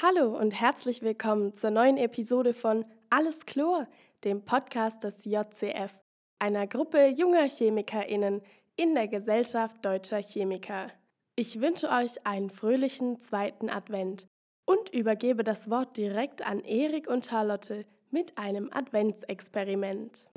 [0.00, 3.82] Hallo und herzlich willkommen zur neuen Episode von Alles Chlor,
[4.22, 5.90] dem Podcast des JCF,
[6.38, 8.40] einer Gruppe junger ChemikerInnen
[8.76, 10.92] in der Gesellschaft deutscher Chemiker.
[11.34, 14.28] Ich wünsche euch einen fröhlichen zweiten Advent
[14.66, 20.30] und übergebe das Wort direkt an Erik und Charlotte mit einem Adventsexperiment.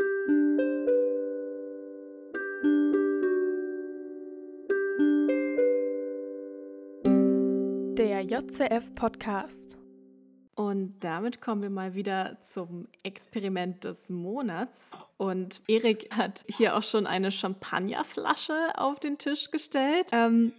[8.22, 9.80] Der JCF Podcast.
[10.54, 14.92] Und damit kommen wir mal wieder zum Experiment des Monats.
[15.18, 20.10] Und Erik hat hier auch schon eine Champagnerflasche auf den Tisch gestellt.
[20.12, 20.54] Ähm,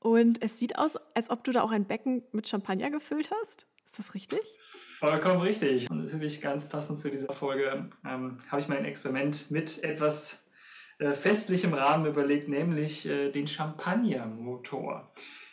[0.00, 3.68] und es sieht aus, als ob du da auch ein Becken mit Champagner gefüllt hast.
[3.84, 4.40] Ist das richtig?
[4.58, 5.88] Vollkommen richtig.
[5.88, 10.50] Und natürlich ganz passend zu dieser Folge ähm, habe ich mein Experiment mit etwas
[10.98, 15.12] äh, festlichem Rahmen überlegt, nämlich äh, den Champagnermotor.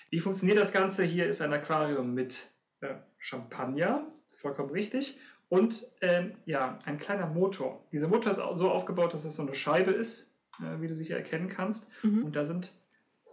[0.10, 1.04] Wie funktioniert das Ganze?
[1.04, 2.52] Hier ist ein Aquarium mit
[2.82, 5.20] äh, Champagner, vollkommen richtig.
[5.50, 7.88] Und ähm, ja, ein kleiner Motor.
[7.92, 11.16] Dieser Motor ist so aufgebaut, dass es so eine Scheibe ist, äh, wie du sicher
[11.16, 11.88] erkennen kannst.
[12.04, 12.26] Mhm.
[12.26, 12.74] Und da sind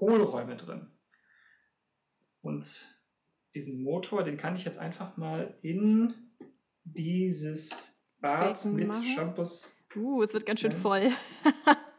[0.00, 0.88] Hohlräume drin.
[2.42, 2.98] Und
[3.54, 6.14] diesen Motor, den kann ich jetzt einfach mal in
[6.84, 9.04] dieses Bad Becken mit machen.
[9.04, 9.76] Shampoos.
[9.94, 11.10] Uh, es wird ganz schön voll.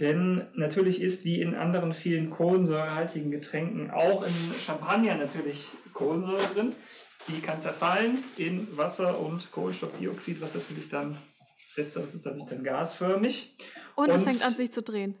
[0.00, 4.32] Denn natürlich ist wie in anderen vielen kohlensäurehaltigen Getränken auch in
[4.64, 6.72] Champagner natürlich Kohlensäure drin.
[7.26, 11.18] Die kann zerfallen in Wasser und Kohlenstoffdioxid, was natürlich dann,
[11.76, 13.56] letzteres ist natürlich dann gasförmig.
[13.96, 15.16] Und, und es fängt an sich zu drehen.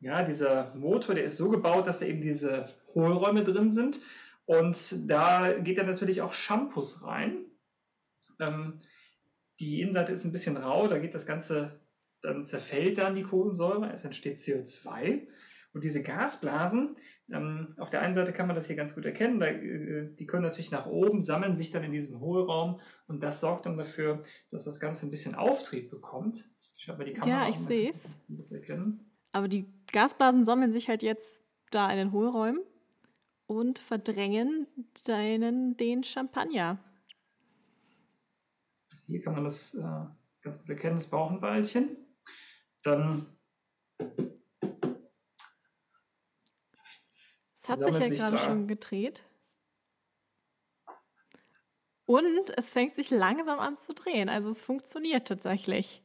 [0.00, 4.00] Ja, dieser Motor, der ist so gebaut, dass da eben diese Hohlräume drin sind.
[4.44, 7.44] Und da geht dann natürlich auch Shampoos rein.
[8.40, 8.80] Ähm,
[9.60, 11.80] die Innenseite ist ein bisschen rau, da geht das Ganze
[12.22, 15.26] dann zerfällt dann die Kohlensäure, es entsteht CO2.
[15.74, 16.96] Und diese Gasblasen,
[17.30, 20.26] ähm, auf der einen Seite kann man das hier ganz gut erkennen, da, äh, die
[20.26, 24.22] können natürlich nach oben, sammeln sich dann in diesem Hohlraum und das sorgt dann dafür,
[24.50, 26.46] dass das Ganze ein bisschen Auftrieb bekommt.
[26.74, 28.28] Ich schaue mal die Kamera Ja, ich sehe es.
[29.32, 32.62] Aber die Gasblasen sammeln sich halt jetzt da in den Hohlräumen
[33.46, 34.66] und verdrängen
[35.06, 36.82] deinen, den Champagner.
[38.90, 39.82] Also hier kann man das äh,
[40.40, 42.07] ganz gut erkennen, das Bauchenballchen
[42.82, 43.26] dann.
[47.58, 49.22] Es hat sich ja sich gerade schon gedreht.
[52.06, 54.30] Und es fängt sich langsam an zu drehen.
[54.30, 56.02] Also es funktioniert tatsächlich.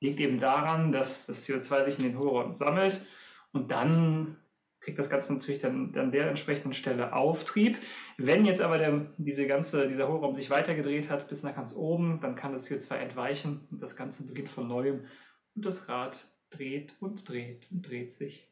[0.00, 3.06] Liegt eben daran, dass das CO2 sich in den Hohlräumen sammelt
[3.52, 4.36] und dann
[4.82, 7.78] kriegt das Ganze natürlich dann an der entsprechenden Stelle Auftrieb.
[8.18, 12.18] Wenn jetzt aber der, diese ganze, dieser Hohlraum sich weitergedreht hat bis nach ganz oben,
[12.20, 15.06] dann kann das CO2 entweichen und das Ganze beginnt von neuem
[15.54, 18.50] und das Rad dreht und dreht und dreht sich.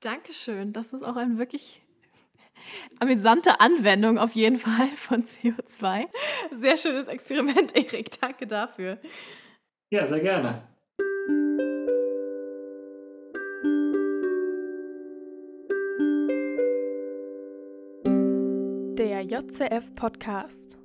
[0.00, 0.72] Dankeschön.
[0.72, 1.82] Das ist auch eine wirklich
[3.00, 6.06] amüsante Anwendung auf jeden Fall von CO2.
[6.60, 8.10] Sehr schönes Experiment, Erik.
[8.20, 9.00] Danke dafür.
[9.90, 10.73] Ja, sehr gerne.
[19.26, 20.83] JCF Podcast.